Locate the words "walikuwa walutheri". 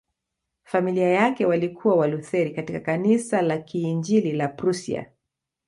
1.45-2.51